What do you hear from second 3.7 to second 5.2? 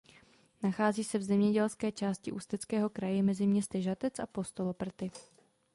Žatec a Postoloprty.